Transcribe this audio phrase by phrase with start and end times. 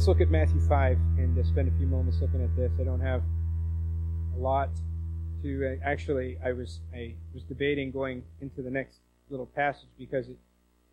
[0.00, 2.72] let's look at Matthew five and uh, spend a few moments looking at this.
[2.80, 3.22] I don't have
[4.34, 4.70] a lot
[5.42, 6.38] to uh, actually.
[6.42, 10.38] I was I was debating going into the next little passage because it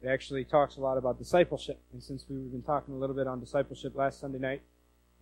[0.04, 1.80] it actually talks a lot about discipleship.
[1.94, 4.62] And since we've been talking a little bit on discipleship last Sunday night,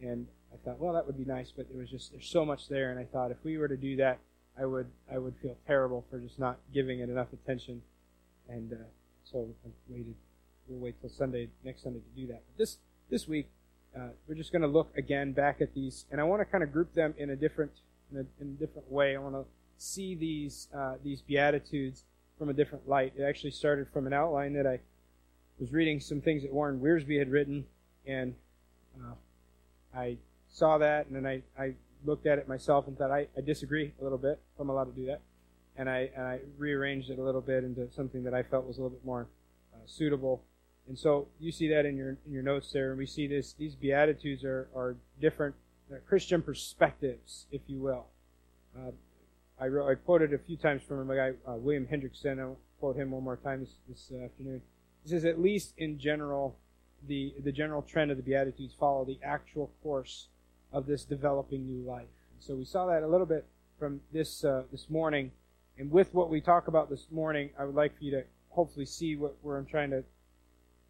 [0.02, 2.68] and I thought, well, that would be nice, but it was just there's so much
[2.70, 4.18] there, and I thought if we were to do that,
[4.60, 7.84] I would I would feel terrible for just not giving it enough attention,
[8.50, 8.78] and uh,
[9.32, 10.16] so I waited.
[10.68, 12.42] We'll wait till Sunday next Sunday to do that.
[12.48, 12.80] But this
[13.12, 13.48] this week,
[13.96, 16.64] uh, we're just going to look again back at these, and I want to kind
[16.64, 17.72] of group them in a different
[18.12, 19.16] in a, in a different way.
[19.16, 19.46] I want to
[19.78, 22.04] see these uh, these beatitudes
[22.38, 23.14] from a different light.
[23.18, 24.80] It actually started from an outline that I
[25.60, 27.66] was reading some things that Warren Wiersbe had written,
[28.06, 28.36] and
[29.00, 29.14] uh,
[29.98, 30.18] I
[30.52, 33.94] saw that, and then I, I looked at it myself and thought I, I disagree
[34.00, 34.40] a little bit.
[34.60, 35.22] I'm allowed to do that,
[35.78, 38.78] and I and I rearranged it a little bit into something that I felt was
[38.78, 39.28] a little bit more
[39.74, 40.42] uh, suitable.
[40.88, 43.54] And so you see that in your in your notes there, and we see this.
[43.54, 45.56] These beatitudes are are different
[45.92, 48.06] uh, Christian perspectives, if you will.
[48.76, 48.92] Uh,
[49.60, 52.40] I, wrote, I quoted a few times from a guy, uh, William Hendriksen.
[52.40, 54.62] I'll quote him one more time this, this uh, afternoon.
[55.04, 56.58] He says, at least in general,
[57.08, 60.28] the, the general trend of the Beatitudes follow the actual course
[60.74, 62.08] of this developing new life.
[62.34, 63.46] And so we saw that a little bit
[63.80, 65.32] from this, uh, this morning.
[65.78, 68.86] And with what we talk about this morning, I would like for you to hopefully
[68.86, 70.04] see what, where I'm trying to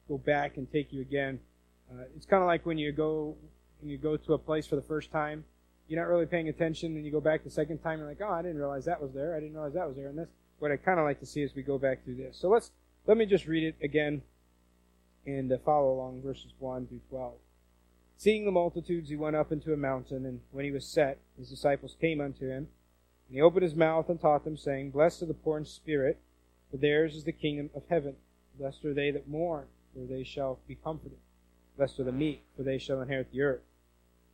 [0.08, 1.40] go back and take you again.
[1.92, 3.36] Uh, it's kind of like when you go
[3.82, 5.44] when you go to a place for the first time
[5.88, 8.32] you're not really paying attention, and you go back the second time, you're like, oh,
[8.32, 9.36] I didn't realize that was there.
[9.36, 10.10] I didn't realize that was there.
[10.10, 12.38] And that's what I kind of like to see as we go back through this.
[12.40, 12.72] So let's
[13.06, 14.24] let me just read it again
[15.26, 17.34] and uh, follow along verses 1 through 12.
[18.18, 21.50] Seeing the multitudes, he went up into a mountain, and when he was set, his
[21.50, 22.68] disciples came unto him.
[23.28, 26.20] And he opened his mouth and taught them, saying, Blessed are the poor in spirit,
[26.72, 28.16] for theirs is the kingdom of heaven.
[28.58, 31.18] Blessed are they that mourn, for they shall be comforted.
[31.78, 33.64] Blessed are the meek, for they shall inherit the earth.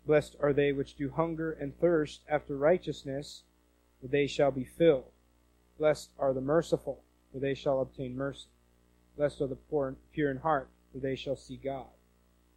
[0.06, 3.44] Blessed are they which do hunger and thirst after righteousness,
[4.02, 5.12] for they shall be filled.
[5.78, 8.48] Blessed are the merciful, for they shall obtain mercy.
[9.16, 11.88] Blessed are the poor, and pure in heart, for they shall see God.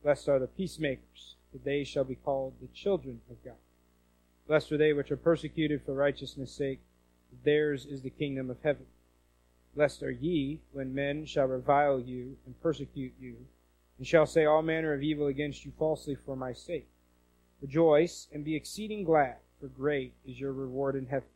[0.03, 3.54] Blessed are the peacemakers, for they shall be called the children of God.
[4.47, 6.81] Blessed are they which are persecuted for righteousness' sake,
[7.28, 8.87] for theirs is the kingdom of heaven.
[9.75, 13.37] Blessed are ye when men shall revile you and persecute you,
[13.99, 16.89] and shall say all manner of evil against you falsely for my sake.
[17.61, 21.29] Rejoice and be exceeding glad, for great is your reward in heaven.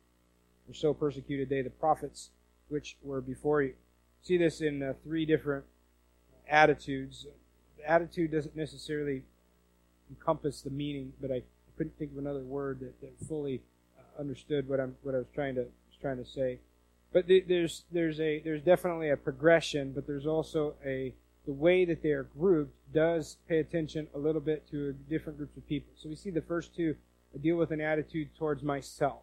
[0.66, 2.30] For so persecuted they the prophets
[2.68, 3.74] which were before you.
[4.22, 5.64] See this in uh, three different
[6.48, 7.26] attitudes.
[7.78, 9.22] The attitude doesn't necessarily
[10.10, 11.42] encompass the meaning, but I
[11.76, 13.62] couldn't think of another word that, that fully
[13.98, 16.58] uh, understood what I'm what I was trying to was trying to say.
[17.12, 21.14] But there's there's a there's definitely a progression, but there's also a
[21.46, 25.56] the way that they are grouped does pay attention a little bit to different groups
[25.56, 25.90] of people.
[25.96, 26.96] So we see the first two
[27.42, 29.22] deal with an attitude towards myself.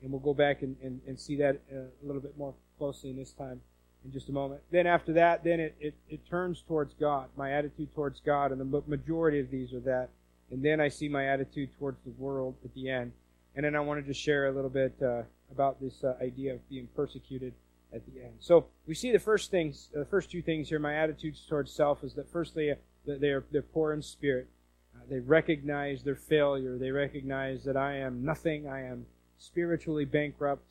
[0.00, 3.10] And we'll go back and, and, and see that uh, a little bit more closely
[3.10, 3.60] in this time
[4.04, 4.60] in just a moment.
[4.70, 8.60] Then after that, then it, it, it turns towards God, my attitude towards God, and
[8.60, 10.08] the majority of these are that.
[10.50, 13.12] And then I see my attitude towards the world at the end.
[13.54, 16.68] And then I wanted to share a little bit uh, about this uh, idea of
[16.68, 17.52] being persecuted
[17.92, 18.34] at the end.
[18.40, 20.78] So we see the first things, the first two things here.
[20.78, 22.76] My attitudes towards self is that firstly, uh,
[23.06, 24.48] that they're they're poor in spirit.
[24.94, 26.78] Uh, they recognize their failure.
[26.78, 28.68] They recognize that I am nothing.
[28.68, 29.06] I am
[29.38, 30.66] spiritually bankrupt.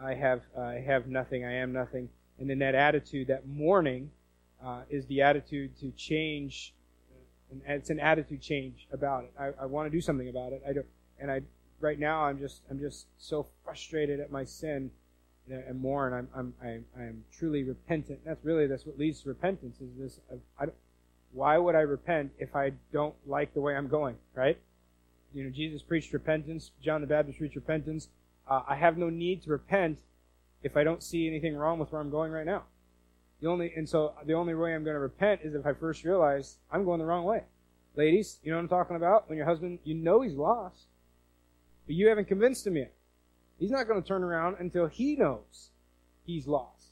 [0.00, 1.44] I have I have nothing.
[1.44, 2.08] I am nothing.
[2.38, 4.10] And then that attitude, that mourning,
[4.64, 6.74] uh, is the attitude to change.
[7.50, 9.32] And it's an attitude change about it.
[9.38, 10.62] I, I want to do something about it.
[10.68, 10.86] I don't,
[11.20, 11.42] and I
[11.84, 14.90] right now I'm just I'm just so frustrated at my sin
[15.48, 18.20] and more, and I'm, I'm, I'm, I'm truly repentant.
[18.24, 19.76] That's really that's what leads to repentance.
[19.80, 20.20] Is this?
[20.58, 20.66] I, I,
[21.32, 24.16] why would I repent if I don't like the way I'm going?
[24.34, 24.58] Right?
[25.34, 26.70] You know, Jesus preached repentance.
[26.82, 28.08] John the Baptist preached repentance.
[28.48, 29.98] Uh, I have no need to repent
[30.62, 32.62] if I don't see anything wrong with where I'm going right now.
[33.40, 36.04] The only and so the only way I'm going to repent is if I first
[36.04, 37.42] realize I'm going the wrong way.
[37.96, 39.28] Ladies, you know what I'm talking about?
[39.28, 40.86] When your husband, you know he's lost,
[41.86, 42.92] but you haven't convinced him yet.
[43.58, 45.70] He's not going to turn around until he knows
[46.24, 46.88] he's lost,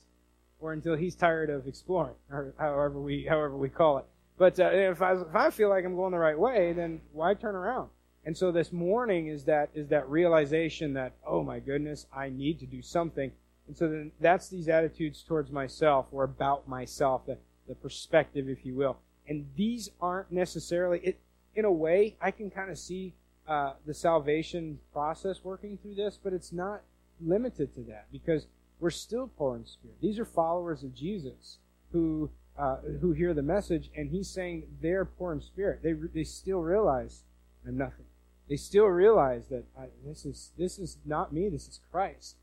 [0.61, 4.05] or until he's tired of exploring, or however we however we call it.
[4.39, 7.35] But uh, if I if I feel like I'm going the right way, then why
[7.35, 7.91] turn around?
[8.25, 12.61] And so this morning is that is that realization that oh my goodness, I need
[12.61, 13.33] to do something.
[13.67, 18.67] And so then that's these attitudes towards myself or about myself, the, the perspective, if
[18.67, 18.99] you will.
[19.29, 21.21] And these aren't necessarily it.
[21.55, 23.15] In a way, I can kind of see
[23.53, 26.81] uh, the salvation process working through this, but it's not
[27.21, 28.47] limited to that because
[28.81, 29.99] we're still poor in spirit.
[30.01, 31.59] These are followers of Jesus
[31.93, 35.83] who uh, who hear the message, and he's saying they're poor in spirit.
[35.83, 37.25] They they still realize
[37.67, 38.07] I'm nothing.
[38.49, 41.51] They still realize that I, this is this is not me.
[41.51, 42.37] This is Christ.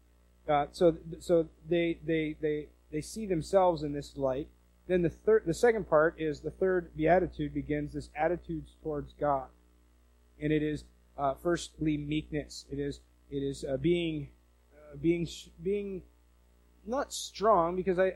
[0.47, 4.47] Uh, so so they they they they see themselves in this light.
[4.87, 9.47] Then the third the second part is the third beatitude begins this attitudes towards God,
[10.39, 10.83] and it is
[11.19, 12.65] uh, firstly meekness.
[12.71, 14.29] It is it is uh, being
[14.73, 15.27] uh, being
[15.61, 16.01] being
[16.87, 18.13] not strong because I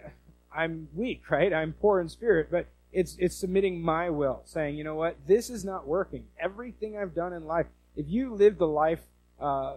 [0.55, 1.53] I'm weak, right?
[1.53, 5.49] I'm poor in spirit, but it's it's submitting my will, saying, you know what, this
[5.49, 6.25] is not working.
[6.39, 7.67] Everything I've done in life.
[7.95, 9.01] If you lived the life
[9.39, 9.75] uh,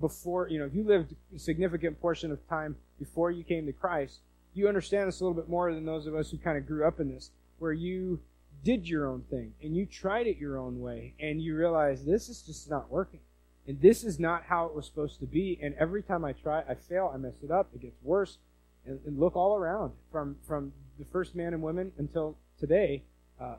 [0.00, 3.72] before, you know, if you lived a significant portion of time before you came to
[3.72, 4.20] Christ,
[4.54, 6.86] you understand this a little bit more than those of us who kind of grew
[6.86, 8.20] up in this, where you
[8.64, 12.28] did your own thing and you tried it your own way and you realize this
[12.28, 13.20] is just not working.
[13.66, 15.58] And this is not how it was supposed to be.
[15.62, 18.38] And every time I try, I fail, I mess it up, it gets worse.
[18.84, 23.04] And, and look all around from, from the first man and women until today.
[23.40, 23.54] Uh,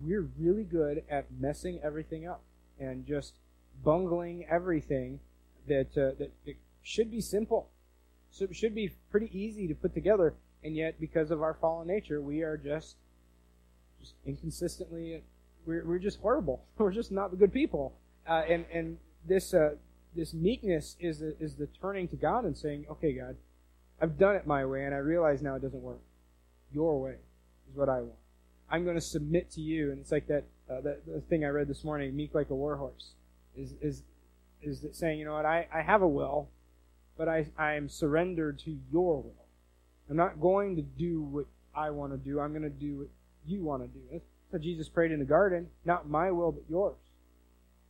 [0.00, 2.42] we're really good at messing everything up
[2.78, 3.34] and just
[3.84, 5.18] bungling everything
[5.66, 7.70] that, uh, that, that should be simple.
[8.30, 10.34] So it should be pretty easy to put together.
[10.62, 12.96] And yet, because of our fallen nature, we are just,
[14.00, 15.22] just inconsistently,
[15.66, 16.64] we're, we're just horrible.
[16.78, 17.94] We're just not the good people.
[18.26, 19.74] Uh, and, and this uh,
[20.14, 23.36] this meekness is the, is the turning to God and saying, "Okay, God,
[24.00, 26.00] I've done it my way, and I realize now it doesn't work.
[26.72, 27.16] Your way
[27.70, 28.18] is what I want.
[28.70, 31.48] I'm going to submit to you." And it's like that uh, that the thing I
[31.48, 33.12] read this morning, "Meek like a warhorse,"
[33.56, 34.02] is is
[34.62, 35.46] is saying, "You know what?
[35.46, 36.48] I, I have a will,
[37.16, 39.46] but I I am surrendered to your will.
[40.10, 42.40] I'm not going to do what I want to do.
[42.40, 43.08] I'm going to do what
[43.48, 45.68] you want to do." That's what Jesus prayed in the garden.
[45.84, 46.96] Not my will, but yours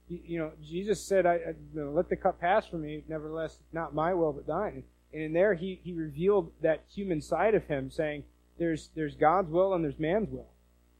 [0.08, 3.58] you know, Jesus said, I, I you know, let the cup pass from me, nevertheless,
[3.72, 4.84] not my will, but thine.
[5.12, 8.24] And in there, he, he revealed that human side of him, saying,
[8.58, 10.48] there's, there's God's will and there's man's will.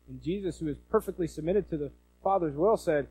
[0.09, 1.91] And Jesus, who is perfectly submitted to the
[2.23, 3.09] Father's will, said,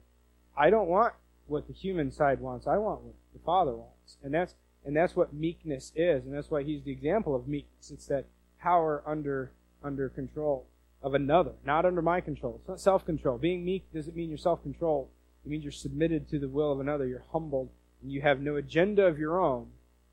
[0.55, 1.13] I don't want
[1.47, 2.67] what the human side wants.
[2.67, 4.17] I want what the Father wants.
[4.23, 4.55] And that's,
[4.85, 6.25] and that's what meekness is.
[6.25, 7.91] And that's why he's the example of meekness.
[7.91, 8.25] It's that
[8.59, 9.51] power under,
[9.83, 10.65] under control
[11.01, 12.57] of another, not under my control.
[12.59, 13.37] It's not self-control.
[13.37, 15.09] Being meek doesn't mean you're self-controlled.
[15.45, 17.07] It means you're submitted to the will of another.
[17.07, 17.69] You're humbled,
[18.01, 19.67] and you have no agenda of your own,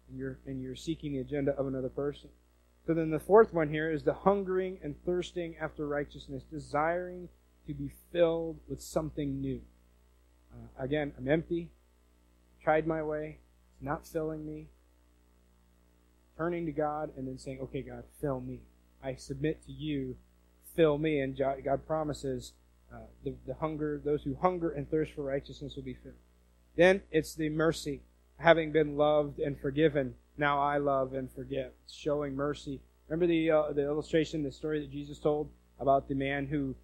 [0.08, 2.28] and you're and you're seeking the agenda of another person.
[2.86, 7.30] So then the fourth one here is the hungering and thirsting after righteousness, desiring
[7.66, 9.62] to be filled with something new.
[10.52, 11.70] Uh, again, I'm empty.
[12.62, 13.38] Tried my way.
[13.72, 14.68] It's not filling me.
[16.36, 18.60] Turning to God and then saying, okay, God, fill me.
[19.02, 20.16] I submit to you.
[20.74, 21.20] Fill me.
[21.20, 22.52] And God promises
[22.92, 26.14] uh, the, the hunger, those who hunger and thirst for righteousness will be filled.
[26.76, 28.02] Then it's the mercy,
[28.38, 30.14] having been loved and forgiven.
[30.36, 31.72] Now I love and forgive.
[31.84, 32.80] It's showing mercy.
[33.08, 36.74] Remember the uh, the illustration, the story that Jesus told about the man who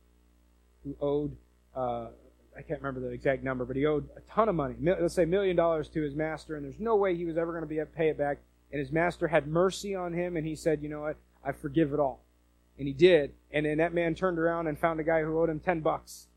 [0.85, 1.37] who owed
[1.75, 2.09] uh,
[2.57, 4.75] I can't remember the exact number, but he owed a ton of money.
[4.81, 7.63] Let's say million dollars to his master, and there's no way he was ever going
[7.63, 8.39] to be able to pay it back.
[8.73, 11.17] And his master had mercy on him, and he said, "You know what?
[11.45, 12.23] I forgive it all."
[12.81, 13.35] And he did.
[13.53, 16.29] And then that man turned around and found a guy who owed him 10 bucks.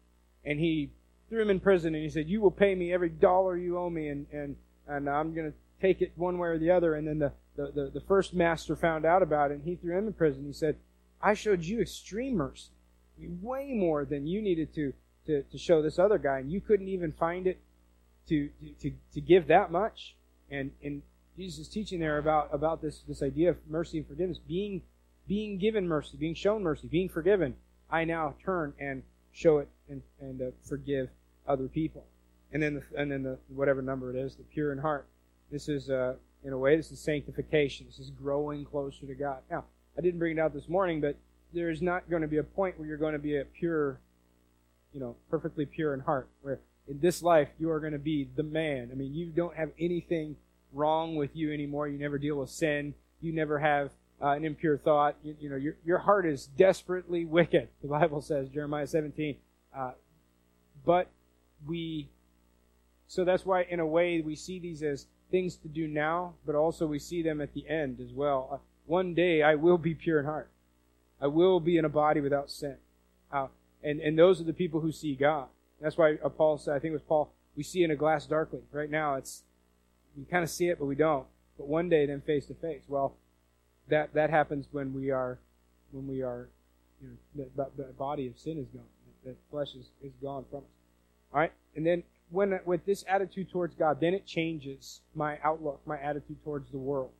[0.43, 0.89] And he
[1.29, 3.89] threw him in prison and he said, You will pay me every dollar you owe
[3.89, 6.95] me and, and, and I'm going to take it one way or the other.
[6.95, 9.97] And then the, the, the, the first master found out about it and he threw
[9.97, 10.43] him in prison.
[10.45, 10.75] He said,
[11.21, 12.71] I showed you extreme mercy,
[13.41, 14.91] way more than you needed to,
[15.27, 16.39] to, to show this other guy.
[16.39, 17.61] And you couldn't even find it
[18.27, 18.49] to,
[18.81, 20.17] to, to give that much.
[20.51, 21.03] And, and
[21.37, 24.81] Jesus is teaching there about, about this, this idea of mercy and forgiveness, being
[25.27, 27.55] being given mercy, being shown mercy, being forgiven,
[27.89, 31.09] I now turn and show it and, and uh, forgive
[31.47, 32.05] other people.
[32.51, 35.07] And then, the, and then the, whatever number it is, the pure in heart.
[35.51, 37.87] This is, uh, in a way, this is sanctification.
[37.87, 39.39] This is growing closer to God.
[39.49, 39.65] Now,
[39.97, 41.17] I didn't bring it out this morning, but
[41.53, 43.99] there's not going to be a point where you're going to be a pure,
[44.91, 48.27] you know, perfectly pure in heart, where in this life you are going to be
[48.35, 48.89] the man.
[48.91, 50.35] I mean, you don't have anything
[50.73, 51.87] wrong with you anymore.
[51.87, 52.93] You never deal with sin.
[53.21, 53.91] You never have
[54.23, 55.15] uh, an impure thought.
[55.21, 59.35] You, you, know, your, your heart is desperately wicked, the Bible says, Jeremiah 17.
[59.75, 59.91] Uh,
[60.85, 61.09] but
[61.67, 62.09] we,
[63.07, 66.55] so that's why, in a way, we see these as things to do now, but
[66.55, 68.49] also we see them at the end as well.
[68.51, 70.49] Uh, one day I will be pure in heart.
[71.21, 72.77] I will be in a body without sin.
[73.31, 73.47] Uh,
[73.81, 75.47] and, and those are the people who see God.
[75.81, 78.25] That's why uh, Paul said, I think it was Paul, we see in a glass
[78.25, 78.61] darkly.
[78.71, 79.43] Right now, it's,
[80.17, 81.25] we kind of see it, but we don't.
[81.57, 82.83] But one day, then face to face.
[82.87, 83.15] Well,
[83.89, 85.37] that that happens when we are
[85.91, 86.49] when we are
[87.01, 88.83] you know the, the body of sin is gone
[89.25, 90.65] the flesh is, is gone from us
[91.33, 95.81] all right and then when with this attitude towards god then it changes my outlook
[95.85, 97.11] my attitude towards the world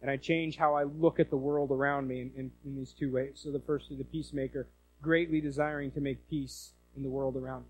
[0.00, 2.92] and I change how I look at the world around me in, in, in these
[2.92, 3.32] two ways.
[3.34, 4.68] So the first is the peacemaker,
[5.02, 7.66] greatly desiring to make peace in the world around me.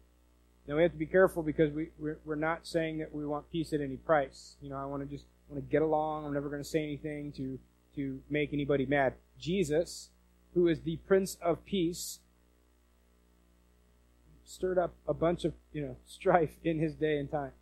[0.66, 3.50] Now we have to be careful because we, we're, we're not saying that we want
[3.50, 4.56] peace at any price.
[4.60, 6.26] You know, I want to just want to get along.
[6.26, 7.58] I'm never going to say anything to,
[7.98, 9.14] to make anybody mad.
[9.40, 10.10] Jesus,
[10.54, 12.20] who is the Prince of Peace,
[14.44, 17.52] stirred up a bunch of you know strife in his day and time.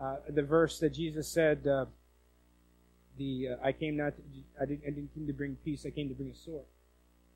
[0.00, 1.86] Uh, the verse that Jesus said, uh,
[3.18, 4.22] "The uh, I came not, to,
[4.60, 5.84] I didn't, I didn't come to bring peace.
[5.84, 6.66] I came to bring a sword,"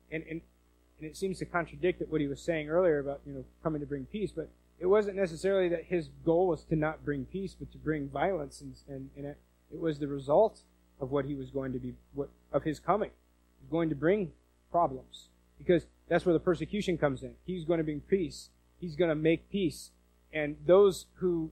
[0.09, 0.41] and and
[0.99, 3.87] and it seems to contradict what he was saying earlier about you know coming to
[3.87, 7.69] bring peace, but it wasn't necessarily that his goal was to not bring peace, but
[7.73, 9.37] to bring violence, and and, and it,
[9.73, 10.61] it was the result
[10.99, 13.95] of what he was going to be, what of his coming, he was going to
[13.95, 14.31] bring
[14.71, 17.33] problems because that's where the persecution comes in.
[17.45, 19.91] He's going to bring peace He's going to make peace.
[20.33, 21.51] And those who,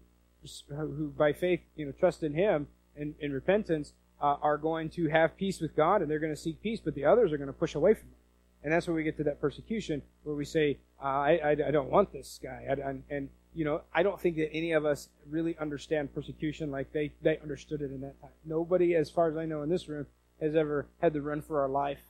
[0.70, 5.10] who by faith, you know, trust in Him and in repentance, uh, are going to
[5.10, 7.48] have peace with God and they're going to seek peace, but the others are going
[7.48, 8.16] to push away from Him.
[8.64, 11.72] And that's where we get to that persecution where we say, uh, I, I, I,
[11.72, 12.66] don't want this guy.
[12.68, 16.94] I, and, you know, I don't think that any of us really understand persecution like
[16.94, 18.30] they, they understood it in that time.
[18.46, 20.06] Nobody, as far as I know in this room,
[20.40, 22.02] has ever had to run for our life,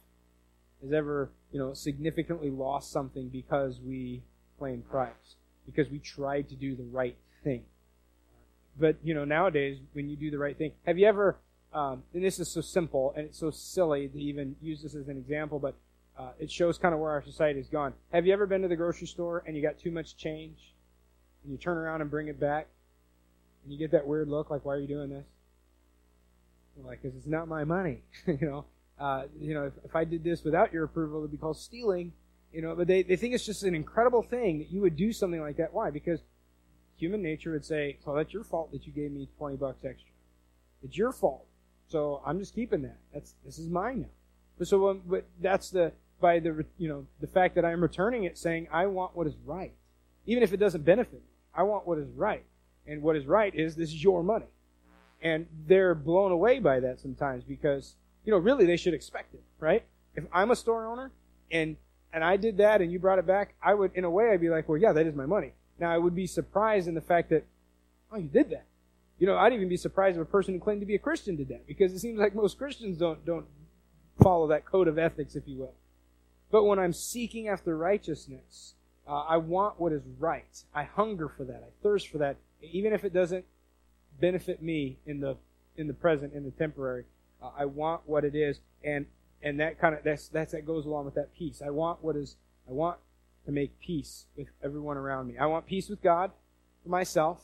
[0.84, 4.24] has ever, you know, significantly lost something because we
[4.60, 7.64] claim Christ because we tried to do the right thing.
[8.78, 11.38] But you know, nowadays when you do the right thing, have you ever?
[11.74, 15.08] Um, and this is so simple and it's so silly to even use this as
[15.08, 15.76] an example, but
[16.20, 17.94] uh, it shows kind of where our society has gone.
[18.12, 20.74] Have you ever been to the grocery store and you got too much change,
[21.48, 22.68] and you turn around and bring it back,
[23.64, 25.26] and you get that weird look like, "Why are you doing this?"
[26.86, 28.66] like, because it's not my money, you know.
[29.00, 32.14] Uh, you know, if, if I did this without your approval, it'd be called stealing.
[32.52, 35.12] You know, but they, they think it's just an incredible thing that you would do
[35.12, 35.74] something like that.
[35.74, 35.92] Why?
[35.92, 36.22] Because
[36.98, 40.10] human nature would say, well, that's your fault that you gave me 20 bucks extra.
[40.84, 41.46] It's your fault.
[41.88, 42.98] So I'm just keeping that.
[43.14, 44.08] That's, this is mine now.
[44.58, 48.24] But so, um, but that's the, by the, you know, the fact that I'm returning
[48.24, 49.74] it saying, I want what is right.
[50.26, 51.37] Even if it doesn't benefit me.
[51.58, 52.46] I want what is right.
[52.86, 54.46] And what is right is this is your money.
[55.22, 59.44] And they're blown away by that sometimes because, you know, really they should expect it,
[59.60, 59.84] right?
[60.16, 61.12] If I'm a store owner
[61.52, 61.76] and
[62.14, 64.40] and I did that and you brought it back, I would, in a way, I'd
[64.40, 65.54] be like, well, yeah, that is my money.
[65.78, 67.46] Now, I would be surprised in the fact that,
[68.12, 68.66] oh, you did that.
[69.20, 71.36] You know, I'd even be surprised if a person who claimed to be a Christian
[71.36, 73.46] did that because it seems like most Christians don't, don't
[74.22, 75.74] follow that code of ethics, if you will.
[76.50, 78.74] But when I'm seeking after righteousness,
[79.08, 80.64] uh, I want what is right.
[80.74, 81.64] I hunger for that.
[81.66, 83.46] I thirst for that, even if it doesn't
[84.20, 85.38] benefit me in the
[85.76, 87.06] in the present, in the temporary.
[87.42, 89.06] Uh, I want what it is, and
[89.42, 91.62] and that kind of that's that's that goes along with that peace.
[91.66, 92.36] I want what is
[92.68, 92.98] I want
[93.46, 95.38] to make peace with everyone around me.
[95.38, 96.32] I want peace with God
[96.84, 97.44] for myself.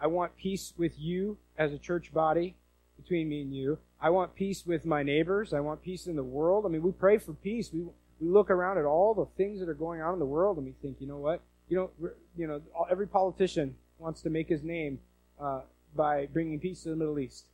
[0.00, 2.56] I want peace with you as a church body
[2.96, 3.78] between me and you.
[4.00, 5.52] I want peace with my neighbors.
[5.52, 6.66] I want peace in the world.
[6.66, 7.72] I mean, we pray for peace.
[7.72, 7.86] We
[8.22, 10.64] we look around at all the things that are going on in the world and
[10.64, 11.42] we think, you know what?
[11.68, 15.00] You know, you know, every politician wants to make his name
[15.40, 15.62] uh,
[15.96, 17.46] by bringing peace to the Middle East.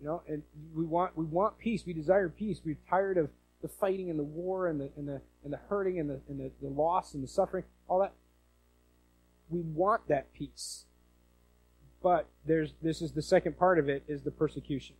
[0.00, 0.42] You know, and
[0.74, 1.84] we want we want peace.
[1.86, 2.60] We desire peace.
[2.64, 3.30] We're tired of
[3.62, 6.38] the fighting and the war and the and the and the hurting and the and
[6.38, 8.12] the, the loss and the suffering, all that.
[9.48, 10.84] We want that peace.
[12.02, 14.94] But there's this is the second part of it is the persecution.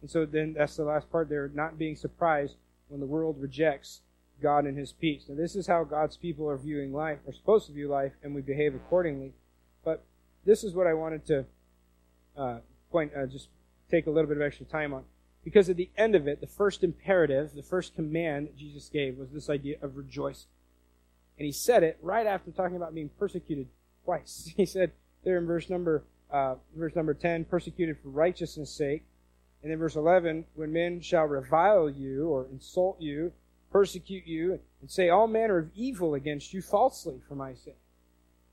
[0.00, 2.56] And so then that's the last part there, not being surprised
[2.88, 4.00] when the world rejects
[4.40, 5.24] God and his peace.
[5.28, 8.34] Now this is how God's people are viewing life, are supposed to view life, and
[8.34, 9.32] we behave accordingly.
[9.84, 10.04] But
[10.44, 11.44] this is what I wanted to
[12.36, 12.58] uh,
[12.90, 13.48] point, uh, just
[13.90, 15.04] take a little bit of extra time on.
[15.44, 19.30] Because at the end of it, the first imperative, the first command Jesus gave was
[19.30, 20.48] this idea of rejoicing.
[21.38, 23.68] And he said it right after talking about being persecuted
[24.04, 24.52] twice.
[24.56, 24.92] He said
[25.24, 29.04] there in verse number uh, verse number 10, persecuted for righteousness' sake.
[29.62, 33.32] And then verse 11, when men shall revile you or insult you,
[33.70, 37.78] persecute you, and say all manner of evil against you falsely for my sake.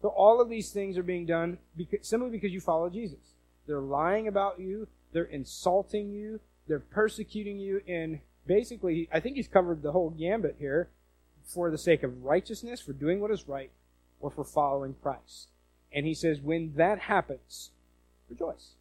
[0.01, 3.33] So all of these things are being done because, simply because you follow Jesus.
[3.65, 4.87] They're lying about you.
[5.11, 6.39] They're insulting you.
[6.67, 7.81] They're persecuting you.
[7.87, 10.89] And basically, I think he's covered the whole gambit here
[11.43, 13.71] for the sake of righteousness, for doing what is right,
[14.19, 15.49] or for following Christ.
[15.91, 17.71] And he says, when that happens,
[18.29, 18.73] rejoice.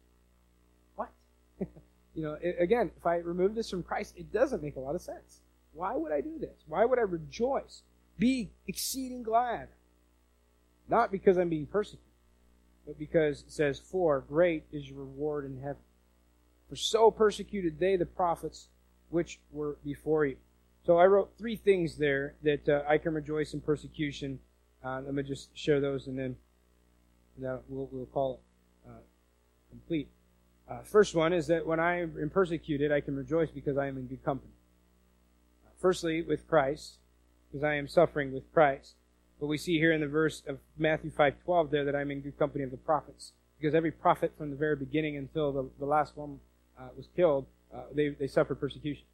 [0.95, 1.09] What?
[2.13, 4.95] you know, it, again, if I remove this from Christ, it doesn't make a lot
[4.95, 5.41] of sense.
[5.77, 6.63] Why would I do this?
[6.67, 7.83] Why would I rejoice?
[8.17, 9.67] Be exceeding glad.
[10.89, 12.03] Not because I'm being persecuted,
[12.87, 15.83] but because it says, For great is your reward in heaven.
[16.67, 18.69] For so persecuted they the prophets
[19.09, 20.37] which were before you.
[20.83, 24.39] So I wrote three things there that uh, I can rejoice in persecution.
[24.83, 26.35] Uh, let me just share those and then
[27.37, 29.01] we'll, we'll call it uh,
[29.69, 30.09] complete.
[30.67, 33.97] Uh, first one is that when I am persecuted, I can rejoice because I am
[33.97, 34.51] in good company.
[35.77, 36.97] Uh, firstly, with Christ,
[37.47, 38.95] because I am suffering with Christ.
[39.39, 42.37] But we see here in the verse of Matthew 5:12 there that I'm in good
[42.37, 46.17] company of the prophets, because every prophet from the very beginning until the, the last
[46.17, 46.39] one
[46.77, 49.05] uh, was killed, uh, they they suffered persecution.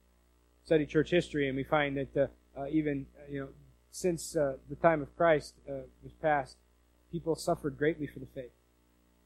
[0.66, 3.50] Study church history, and we find that uh, uh, even you know
[3.92, 6.58] since the time of Christ was past,
[7.12, 8.50] people suffered greatly for the faith.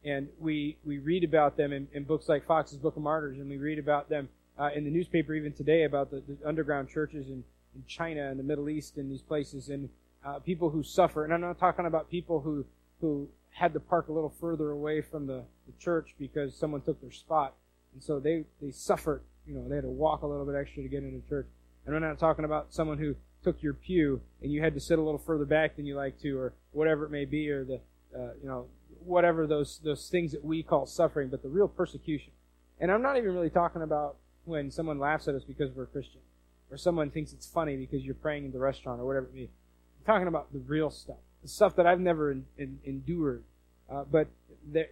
[0.04, 3.50] And we, we read about them in, in books like Foxe's Book of Martyrs, and
[3.50, 4.28] we read about them
[4.60, 7.44] uh, in the newspaper even today about the, the underground churches in,
[7.76, 9.90] in China and the Middle East and these places, and
[10.26, 11.24] uh, people who suffer.
[11.24, 12.66] And I'm not talking about people who,
[13.02, 17.02] who had to park a little further away from the, the church because someone took
[17.02, 17.54] their spot.
[17.94, 19.22] And so they, they suffered.
[19.48, 21.48] You know, they had to walk a little bit extra to get into church.
[21.86, 25.00] And I'm not talking about someone who took your pew and you had to sit
[25.00, 27.80] a little further back than you like to, or whatever it may be, or the
[28.16, 28.66] uh, you know
[29.04, 32.32] whatever those those things that we call suffering, but the real persecution.
[32.80, 36.22] And I'm not even really talking about when someone laughs at us because we're Christian,
[36.72, 39.42] or someone thinks it's funny because you're praying in the restaurant or whatever it may
[39.42, 39.50] be.
[40.00, 43.44] I'm talking about the real stuff, the stuff that I've never in, in, endured.
[43.90, 44.28] Uh, but
[44.66, 44.88] there,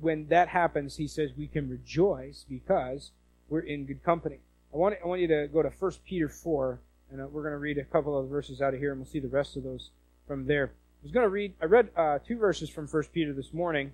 [0.00, 3.10] when that happens, he says we can rejoice because
[3.48, 4.38] we're in good company.
[4.72, 6.80] I want I want you to go to 1 Peter 4,
[7.10, 9.10] and uh, we're going to read a couple of verses out of here, and we'll
[9.10, 9.90] see the rest of those
[10.26, 10.66] from there.
[10.66, 13.92] I was going to read, I read uh, two verses from 1 Peter this morning,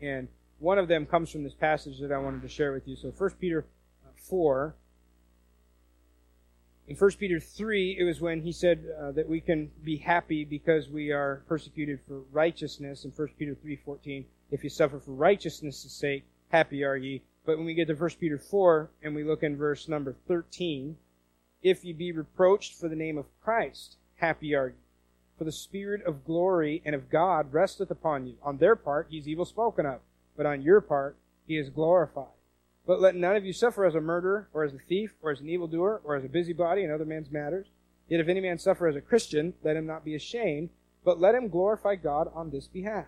[0.00, 2.96] and one of them comes from this passage that I wanted to share with you.
[2.96, 3.66] So 1 Peter
[4.28, 4.74] 4.
[6.88, 10.44] In 1 Peter 3, it was when he said uh, that we can be happy
[10.44, 13.04] because we are persecuted for righteousness.
[13.04, 17.22] In 1 Peter 3.14, if you suffer for righteousness' sake, happy are ye.
[17.44, 20.96] But when we get to 1 Peter 4 and we look in verse number 13,
[21.62, 24.74] if ye be reproached for the name of Christ, happy are ye
[25.36, 28.36] for the Spirit of glory and of God resteth upon you.
[28.42, 30.00] On their part, he is evil spoken of,
[30.36, 32.35] but on your part, he is glorified.
[32.86, 35.40] But let none of you suffer as a murderer, or as a thief, or as
[35.40, 37.66] an evildoer, or as a busybody in other men's matters.
[38.08, 40.70] Yet if any man suffer as a Christian, let him not be ashamed,
[41.04, 43.06] but let him glorify God on this behalf.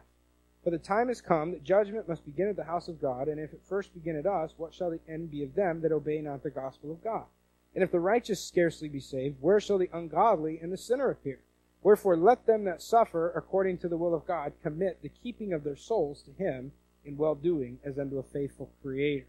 [0.65, 3.39] For the time is come that judgment must begin at the house of God, and
[3.39, 6.21] if it first begin at us, what shall the end be of them that obey
[6.21, 7.27] not the gospel of God?
[7.73, 11.41] And if the righteous scarcely be saved, where shall the ungodly and the sinner appear?
[11.83, 15.63] Wherefore let them that suffer according to the will of God commit the keeping of
[15.63, 16.73] their souls to him
[17.05, 19.27] in well doing as unto a faithful creator.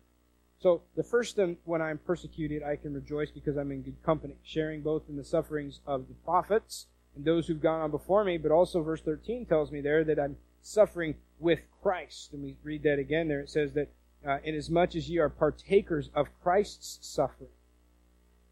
[0.60, 4.82] So the first when I'm persecuted, I can rejoice because I'm in good company, sharing
[4.82, 8.52] both in the sufferings of the prophets and those who've gone on before me, but
[8.52, 12.34] also verse 13 tells me there that I'm suffering with Christ.
[12.34, 13.40] And we read that again there.
[13.40, 13.90] It says that,
[14.28, 17.52] uh, inasmuch as ye are partakers of Christ's suffering.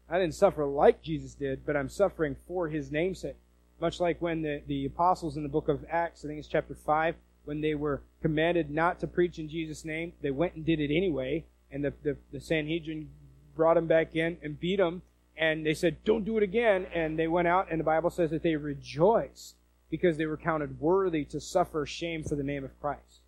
[0.08, 3.36] I didn't suffer like Jesus did, but I'm suffering for his namesake.
[3.80, 6.74] Much like when the, the apostles in the book of Acts, I think it's chapter
[6.74, 10.80] 5, when they were commanded not to preach in Jesus' name, they went and did
[10.80, 11.44] it anyway.
[11.70, 13.10] And the, the, the Sanhedrin
[13.54, 15.02] brought them back in and beat them.
[15.36, 16.86] And they said, don't do it again.
[16.92, 19.54] And they went out, and the Bible says that they rejoiced
[19.90, 23.20] because they were counted worthy to suffer shame for the name of Christ.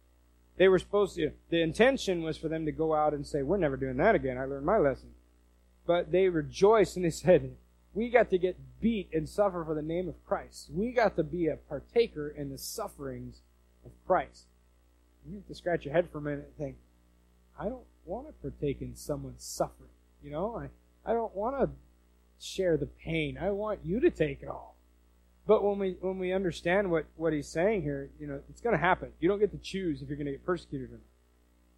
[0.56, 3.56] They were supposed to, the intention was for them to go out and say, we're
[3.56, 4.36] never doing that again.
[4.36, 5.10] I learned my lesson.
[5.86, 7.56] But they rejoiced and they said,
[7.94, 10.68] we got to get beat and suffer for the name of Christ.
[10.70, 13.40] We got to be a partaker in the sufferings
[13.84, 14.44] of Christ.
[15.26, 16.76] You have to scratch your head for a minute and think,
[17.58, 19.90] I don't want to partake in someone's suffering.
[20.22, 21.70] You know, I, I don't want to
[22.44, 23.38] share the pain.
[23.40, 24.76] I want you to take it all.
[25.46, 28.76] But when we when we understand what, what he's saying here, you know, it's to
[28.76, 29.12] happen.
[29.20, 31.00] You don't get to choose if you're going to get persecuted or not.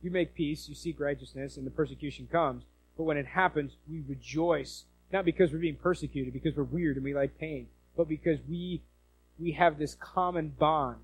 [0.02, 2.64] You make peace, you seek righteousness, and the persecution comes.
[2.96, 7.04] But when it happens, we rejoice not because we're being persecuted, because we're weird and
[7.04, 8.82] we like pain, but because we
[9.38, 10.98] we have this common bond.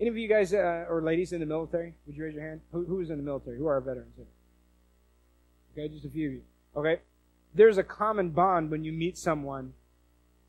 [0.00, 1.94] Any of you guys uh, or ladies in the military?
[2.06, 2.60] Would you raise your hand?
[2.72, 3.58] Who, who is in the military?
[3.58, 4.26] Who are our veterans here?
[5.76, 6.42] Okay, just a few of you.
[6.76, 7.00] Okay,
[7.54, 9.74] there's a common bond when you meet someone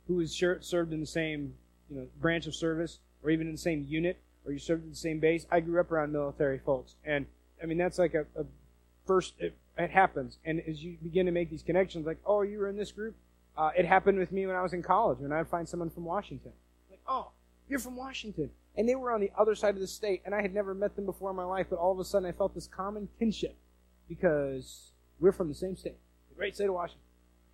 [0.07, 1.55] who is served in the same
[1.89, 4.91] you know branch of service, or even in the same unit, or you served in
[4.91, 5.45] the same base.
[5.51, 7.25] I grew up around military folks, and
[7.61, 8.45] I mean that's like a, a
[9.05, 9.33] first
[9.77, 10.38] it happens.
[10.45, 13.15] And as you begin to make these connections, like, oh, you were in this group?
[13.57, 16.05] Uh, it happened with me when I was in college, when I'd find someone from
[16.05, 16.51] Washington.
[16.89, 17.31] Like, oh,
[17.69, 18.51] you're from Washington.
[18.77, 20.95] And they were on the other side of the state, and I had never met
[20.95, 23.55] them before in my life, but all of a sudden I felt this common kinship
[24.09, 25.97] because we're from the same state,
[26.30, 27.01] the great state of Washington.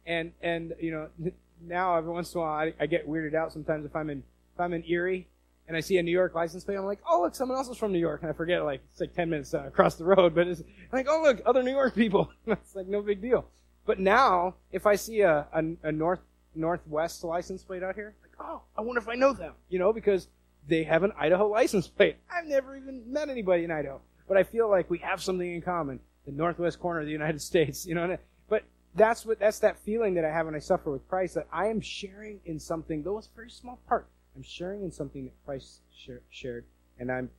[0.06, 1.10] And, and, you know,
[1.62, 4.24] now every once in a while I, I get weirded out sometimes if I'm in,
[4.54, 5.28] if I'm in Erie
[5.68, 7.78] and I see a New York license plate, I'm like, oh, look, someone else is
[7.78, 8.22] from New York.
[8.22, 11.08] And I forget, like, it's like 10 minutes uh, across the road, but it's like,
[11.10, 12.30] oh, look, other New York people.
[12.48, 13.46] it's like no big deal.
[13.86, 16.20] But now, if I see a, a, a North,
[16.56, 19.94] Northwest license plate out here, like, oh, I wonder if I know them, you know,
[19.94, 20.28] because
[20.68, 22.18] they have an Idaho license plate.
[22.30, 25.62] I've never even met anybody in Idaho, but I feel like we have something in
[25.62, 26.00] common.
[26.26, 27.86] The northwest corner of the United States.
[27.86, 28.18] You know,
[28.50, 28.64] but
[28.96, 31.68] that's what that's that feeling that I have when I suffer with Christ that I
[31.68, 34.08] am sharing in something, though it's a very small part.
[34.36, 35.82] I'm sharing in something that Christ
[36.30, 36.66] shared,
[37.00, 37.30] and I'm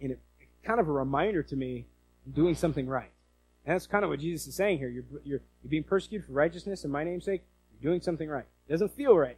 [0.00, 0.20] in it.
[0.64, 1.86] Kind of a reminder to me,
[2.26, 3.10] I'm doing something right.
[3.66, 4.88] And that's kind of what Jesus is saying here.
[4.88, 7.42] You're, you're, you're being persecuted for righteousness in my name's sake.
[7.80, 8.44] You're doing something right.
[8.68, 9.36] It doesn't feel right.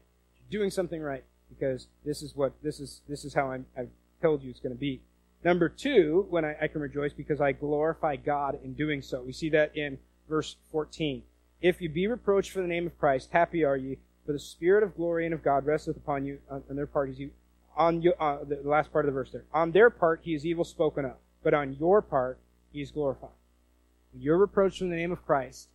[0.50, 3.02] You're doing something right because this is what this is.
[3.08, 3.90] This is how I'm, I've
[4.22, 5.00] told you it's going to be.
[5.44, 9.22] Number two, when I, I can rejoice because I glorify God in doing so.
[9.22, 11.22] We see that in verse 14.
[11.60, 14.82] If you be reproached for the name of Christ, happy are ye, for the Spirit
[14.82, 16.38] of glory and of God resteth upon you.
[16.50, 17.20] On, on their part, is
[17.76, 19.44] on you, uh, the last part of the verse there.
[19.52, 22.38] On their part, he is evil spoken of, but on your part,
[22.72, 23.30] he is glorified.
[24.12, 25.68] When you're reproached in the name of Christ,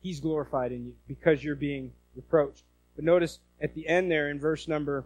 [0.00, 2.64] he's glorified in you because you're being reproached.
[2.96, 5.04] But notice at the end there in verse number,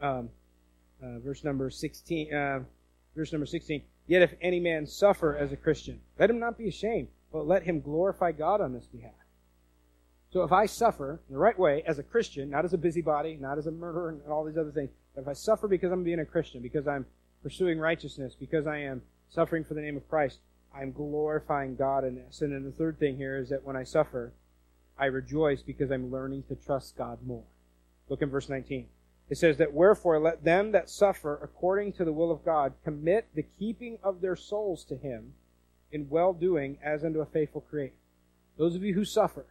[0.00, 0.30] um,
[1.02, 2.60] uh, verse number 16, uh,
[3.16, 3.82] verse number 16.
[4.06, 7.62] Yet if any man suffer as a Christian, let him not be ashamed, but let
[7.62, 9.12] him glorify God on this behalf.
[10.32, 13.58] So if I suffer the right way as a Christian, not as a busybody, not
[13.58, 16.20] as a murderer and all these other things, but if I suffer because I'm being
[16.20, 17.06] a Christian, because I'm
[17.42, 20.38] pursuing righteousness, because I am suffering for the name of Christ,
[20.74, 22.42] I'm glorifying God in this.
[22.42, 24.32] And then the third thing here is that when I suffer,
[24.96, 27.44] I rejoice because I'm learning to trust God more.
[28.08, 28.86] Look in verse 19.
[29.30, 33.28] It says that wherefore let them that suffer according to the will of God commit
[33.32, 35.34] the keeping of their souls to him
[35.92, 37.94] in well doing as unto a faithful creator.
[38.58, 39.46] Those of you who suffer,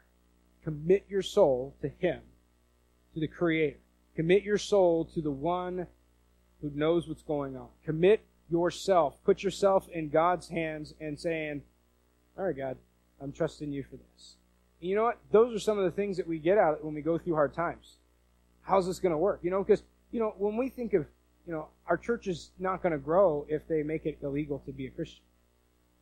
[0.65, 2.19] commit your soul to him,
[3.13, 3.79] to the creator.
[4.17, 5.87] Commit your soul to the one
[6.61, 7.69] who knows what's going on.
[7.85, 9.15] Commit yourself.
[9.23, 11.61] Put yourself in God's hands and saying,
[12.37, 12.77] All right, God,
[13.21, 14.35] I'm trusting you for this.
[14.81, 15.19] And you know what?
[15.31, 17.53] Those are some of the things that we get out when we go through hard
[17.53, 17.98] times
[18.69, 19.39] how's this going to work?
[19.41, 21.05] You know, because, you know, when we think of,
[21.45, 24.71] you know, our church is not going to grow if they make it illegal to
[24.71, 25.23] be a Christian.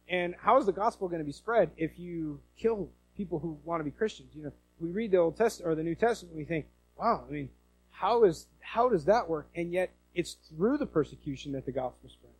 [0.09, 3.79] And how is the gospel going to be spread if you kill people who want
[3.79, 4.29] to be Christians?
[4.35, 6.65] You know, we read the Old Testament or the New Testament, we think,
[6.97, 7.49] wow, I mean,
[7.91, 9.47] how is how does that work?
[9.55, 12.33] And yet, it's through the persecution that the gospel spread.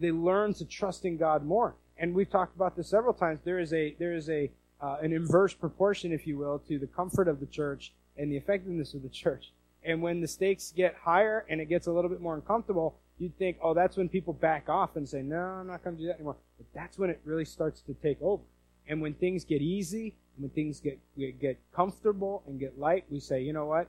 [0.00, 3.40] They learn to trust in God more, and we've talked about this several times.
[3.44, 6.86] There is a there is a uh, an inverse proportion, if you will, to the
[6.88, 9.52] comfort of the church and the effectiveness of the church.
[9.84, 13.36] And when the stakes get higher and it gets a little bit more uncomfortable, you'd
[13.38, 16.08] think, oh, that's when people back off and say, no, I'm not going to do
[16.08, 16.36] that anymore.
[16.56, 18.42] But that's when it really starts to take over.
[18.88, 23.42] And when things get easy, when things get, get comfortable and get light, we say,
[23.42, 23.88] you know what?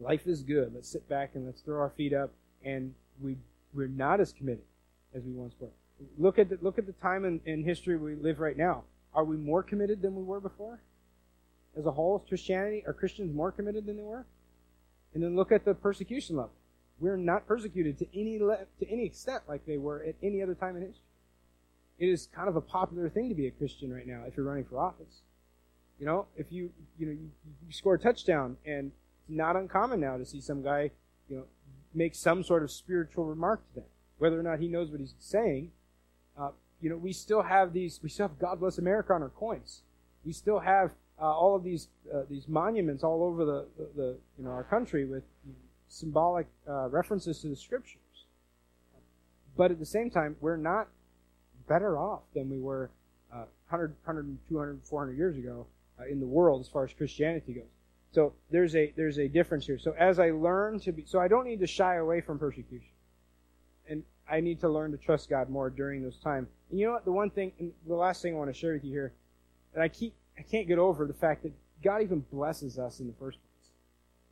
[0.00, 0.72] Life is good.
[0.74, 2.32] Let's sit back and let's throw our feet up.
[2.64, 3.36] And we,
[3.74, 4.64] we're not as committed
[5.14, 5.68] as we once were.
[6.18, 8.84] Look at the, look at the time in, in history we live right now.
[9.14, 10.80] Are we more committed than we were before?
[11.76, 14.26] As a whole, Christianity, are Christians more committed than they were?
[15.14, 16.52] And then look at the persecution level.
[16.98, 20.54] We're not persecuted to any le- to any extent like they were at any other
[20.54, 21.02] time in history.
[21.98, 24.46] It is kind of a popular thing to be a Christian right now if you're
[24.46, 25.22] running for office.
[25.98, 27.30] You know, if you you know you,
[27.66, 30.90] you score a touchdown, and it's not uncommon now to see some guy
[31.28, 31.44] you know
[31.94, 35.14] make some sort of spiritual remark to that, whether or not he knows what he's
[35.18, 35.72] saying.
[36.38, 38.00] Uh, you know, we still have these.
[38.02, 39.82] We still have "God bless America" on our coins.
[40.24, 44.16] We still have uh, all of these uh, these monuments all over the, the, the,
[44.38, 45.22] you know our country with
[45.88, 47.98] symbolic uh, references to the scriptures.
[49.56, 50.88] But at the same time, we're not
[51.68, 52.90] better off than we were
[53.72, 55.66] 100, 100, 200, 400 years ago
[55.98, 57.64] uh, in the world as far as Christianity goes.
[58.12, 59.78] So there's a there's a difference here.
[59.78, 62.90] So as I learn to be, so I don't need to shy away from persecution,
[63.88, 66.48] and I need to learn to trust God more during those times.
[66.70, 67.06] And you know what?
[67.06, 69.14] The one thing, the last thing I want to share with you here,
[69.74, 73.06] that I keep I can't get over the fact that God even blesses us in
[73.06, 73.52] the first place.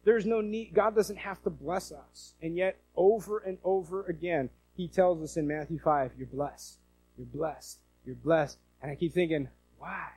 [0.05, 2.35] There's no need, God doesn't have to bless us.
[2.40, 6.79] And yet, over and over again, He tells us in Matthew 5, you're blessed.
[7.18, 7.79] You're blessed.
[8.07, 8.59] You're blessed.
[8.83, 9.48] And I keep thinking,
[9.79, 10.09] why?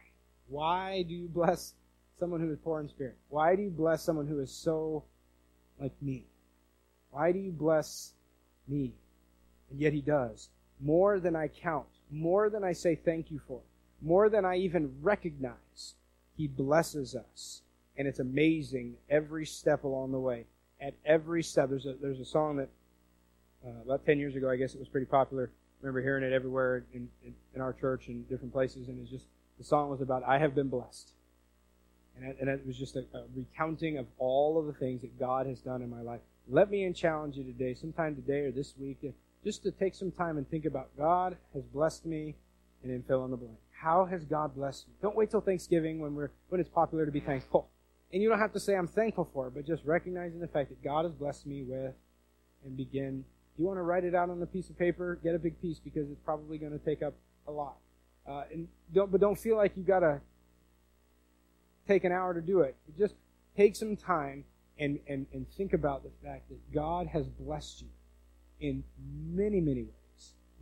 [0.47, 1.73] Why do you bless
[2.17, 3.17] someone who is poor in spirit?
[3.29, 5.03] Why do you bless someone who is so
[5.79, 6.25] like me?
[7.11, 8.13] Why do you bless
[8.67, 8.93] me?
[9.69, 10.49] And yet He does.
[10.79, 11.87] More than I count.
[12.09, 13.61] More than I say thank you for
[14.03, 15.95] more than I even recognize.
[16.35, 17.61] He blesses us.
[17.97, 20.45] And it's amazing every step along the way.
[20.81, 22.69] At every step, there's a, there's a song that
[23.65, 25.51] uh, about 10 years ago, I guess it was pretty popular.
[25.53, 28.87] I remember hearing it everywhere in, in, in our church and different places.
[28.87, 29.25] And it's just,
[29.57, 31.11] the song was about, I have been blessed.
[32.17, 35.17] And it, and it was just a, a recounting of all of the things that
[35.19, 36.21] God has done in my life.
[36.49, 38.99] Let me challenge you today, sometime today or this week,
[39.43, 42.35] just to take some time and think about God has blessed me
[42.81, 43.57] and then fill in the blank.
[43.83, 44.93] How has God blessed you?
[45.01, 47.69] Don't wait till Thanksgiving when we're when it's popular to be thankful.
[48.13, 50.69] And you don't have to say I'm thankful for it, but just recognizing the fact
[50.69, 51.93] that God has blessed me with
[52.63, 53.25] and begin.
[53.57, 55.79] You want to write it out on a piece of paper, get a big piece
[55.79, 57.13] because it's probably going to take up
[57.45, 57.75] a lot.
[58.25, 60.21] Uh, and don't, but don't feel like you got to
[61.85, 62.77] take an hour to do it.
[62.97, 63.15] Just
[63.57, 64.45] take some time
[64.79, 67.89] and, and, and think about the fact that God has blessed you
[68.61, 68.83] in
[69.33, 70.02] many, many ways.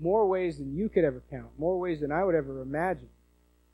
[0.02, 3.08] More ways than you could ever count, more ways than I would ever imagine.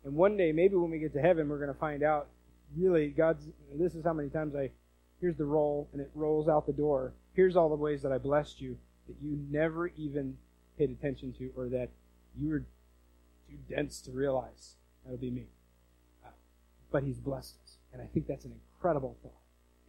[0.04, 2.28] And one day, maybe when we get to heaven, we're going to find out
[2.76, 4.72] really God's, this is how many times I,
[5.22, 7.14] here's the roll, and it rolls out the door.
[7.34, 10.38] Here's all the ways that I blessed you that you never even
[10.78, 11.90] paid attention to or that
[12.40, 14.76] you were too dense to realize.
[15.04, 15.46] That'll be me.
[16.26, 16.30] Uh,
[16.92, 17.78] but He's blessed us.
[17.94, 19.32] And I think that's an incredible thought.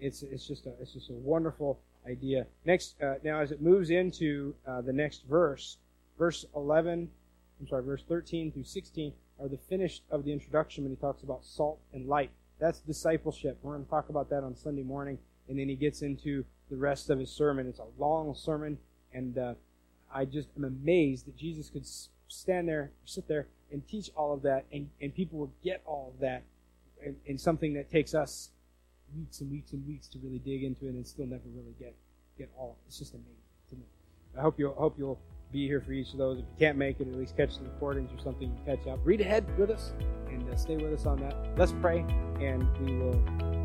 [0.00, 2.46] It's, it's, just, a, it's just a wonderful idea.
[2.64, 5.78] Next, uh, now as it moves into uh, the next verse,
[6.18, 7.08] verse 11,
[7.60, 11.22] I'm sorry, verse 13 through 16 are the finish of the introduction when he talks
[11.22, 12.30] about salt and light.
[12.58, 13.58] That's discipleship.
[13.62, 15.18] We're going to talk about that on Sunday morning.
[15.48, 17.68] And then he gets into the rest of his sermon.
[17.68, 18.78] It's a long sermon.
[19.14, 19.54] And uh,
[20.12, 21.86] I just am amazed that Jesus could
[22.26, 24.64] stand there, sit there, and teach all of that.
[24.72, 26.42] And, and people will get all of that
[27.26, 28.50] in something that takes us
[29.16, 31.94] weeks and weeks and weeks to really dig into it and still never really get,
[32.36, 32.76] get all.
[32.88, 33.30] It's just amazing
[33.70, 33.82] to me.
[34.36, 35.20] I hope you'll, hope you'll
[35.52, 36.38] be here for each of those.
[36.38, 38.98] If you can't make it, at least catch the recordings or something, catch up.
[39.04, 39.92] Read ahead with us
[40.28, 41.34] and uh, stay with us on that.
[41.56, 42.04] Let's pray,
[42.40, 43.57] and we will